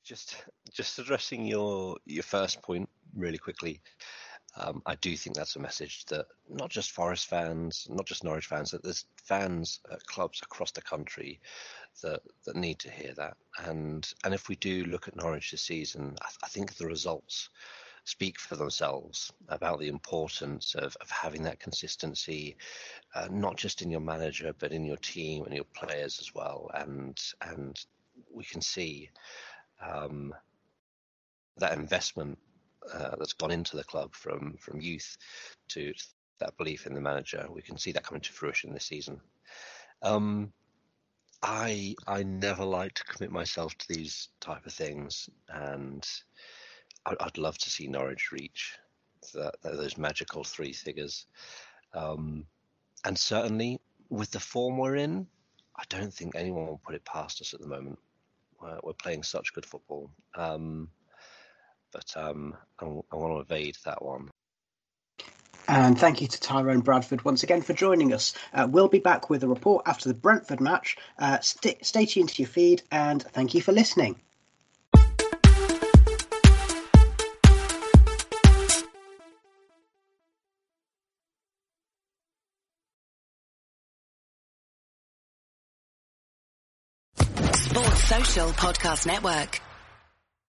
Just, 0.03 0.45
just 0.71 0.99
addressing 0.99 1.45
your 1.45 1.97
your 2.05 2.23
first 2.23 2.61
point 2.61 2.87
really 3.15 3.37
quickly. 3.37 3.81
Um, 4.57 4.81
I 4.85 4.95
do 4.95 5.17
think 5.17 5.35
that's 5.35 5.55
a 5.57 5.61
message 5.61 6.05
that 6.05 6.27
not 6.49 6.69
just 6.69 6.91
Forest 6.91 7.27
fans, 7.27 7.87
not 7.89 8.05
just 8.05 8.23
Norwich 8.23 8.45
fans, 8.45 8.71
that 8.71 8.83
there's 8.83 9.05
fans 9.17 9.81
at 9.91 10.05
clubs 10.05 10.41
across 10.41 10.71
the 10.71 10.81
country 10.81 11.41
that 12.01 12.21
that 12.45 12.55
need 12.55 12.79
to 12.79 12.91
hear 12.91 13.13
that. 13.15 13.35
And 13.65 14.07
and 14.23 14.33
if 14.33 14.47
we 14.47 14.55
do 14.55 14.85
look 14.85 15.07
at 15.07 15.15
Norwich 15.15 15.51
this 15.51 15.61
season, 15.61 16.15
I, 16.21 16.29
I 16.43 16.47
think 16.47 16.75
the 16.75 16.87
results 16.87 17.49
speak 18.05 18.39
for 18.39 18.55
themselves 18.55 19.33
about 19.49 19.79
the 19.79 19.87
importance 19.87 20.75
of, 20.75 20.95
of 21.01 21.09
having 21.09 21.41
that 21.43 21.59
consistency, 21.59 22.55
uh, 23.15 23.27
not 23.31 23.57
just 23.57 23.81
in 23.81 23.89
your 23.89 23.99
manager 23.99 24.53
but 24.57 24.71
in 24.71 24.85
your 24.85 24.97
team 24.97 25.43
and 25.43 25.55
your 25.55 25.65
players 25.73 26.19
as 26.19 26.33
well. 26.33 26.69
And 26.73 27.19
and 27.41 27.77
we 28.33 28.45
can 28.45 28.61
see 28.61 29.09
um, 29.81 30.33
that 31.57 31.77
investment 31.77 32.37
uh, 32.93 33.15
that's 33.17 33.33
gone 33.33 33.51
into 33.51 33.77
the 33.77 33.83
club 33.83 34.13
from 34.13 34.55
from 34.59 34.81
youth 34.81 35.17
to 35.69 35.93
that 36.39 36.57
belief 36.57 36.85
in 36.85 36.93
the 36.93 37.01
manager. 37.01 37.45
We 37.49 37.61
can 37.61 37.77
see 37.77 37.91
that 37.93 38.03
coming 38.03 38.21
to 38.21 38.33
fruition 38.33 38.73
this 38.73 38.85
season. 38.85 39.21
Um, 40.01 40.51
I 41.41 41.95
I 42.07 42.23
never 42.23 42.65
like 42.65 42.93
to 42.93 43.03
commit 43.03 43.31
myself 43.31 43.77
to 43.77 43.87
these 43.87 44.29
type 44.39 44.65
of 44.65 44.73
things, 44.73 45.29
and 45.49 46.05
I'd, 47.05 47.17
I'd 47.19 47.37
love 47.37 47.57
to 47.59 47.69
see 47.69 47.87
Norwich 47.87 48.31
reach 48.31 48.77
that, 49.33 49.55
those 49.63 49.97
magical 49.97 50.43
three 50.43 50.73
figures. 50.73 51.27
Um, 51.93 52.45
and 53.05 53.17
certainly 53.17 53.79
with 54.09 54.31
the 54.31 54.39
form 54.39 54.77
we're 54.77 54.95
in, 54.95 55.27
I 55.77 55.83
don't 55.89 56.13
think 56.13 56.35
anyone 56.35 56.67
will 56.67 56.81
put 56.85 56.95
it 56.95 57.05
past 57.05 57.41
us 57.41 57.53
at 57.53 57.59
the 57.59 57.67
moment. 57.67 57.99
We're, 58.61 58.79
we're 58.83 58.93
playing 58.93 59.23
such 59.23 59.53
good 59.53 59.65
football. 59.65 60.09
Um, 60.35 60.89
but 61.95 62.21
um, 62.21 62.53
I, 62.79 62.85
I 62.85 63.15
want 63.15 63.33
to 63.33 63.39
evade 63.39 63.77
that 63.85 64.03
one. 64.03 64.29
And 65.67 65.97
thank 65.97 66.21
you 66.21 66.27
to 66.27 66.39
Tyrone 66.39 66.81
Bradford 66.81 67.23
once 67.25 67.41
again 67.41 67.61
for 67.61 67.73
joining 67.73 68.13
us. 68.13 68.33
Uh, 68.53 68.67
we'll 68.69 68.87
be 68.89 68.99
back 68.99 69.29
with 69.29 69.43
a 69.43 69.47
report 69.47 69.83
after 69.87 70.09
the 70.09 70.13
Brentford 70.13 70.59
match. 70.59 70.97
Uh, 71.17 71.39
st- 71.39 71.83
stay 71.83 72.05
tuned 72.05 72.29
to 72.29 72.41
your 72.41 72.49
feed 72.49 72.83
and 72.91 73.23
thank 73.23 73.55
you 73.55 73.61
for 73.61 73.71
listening. 73.71 74.19
Sports 87.55 88.03
Social 88.03 88.49
Podcast 88.49 89.07
Network. 89.07 89.64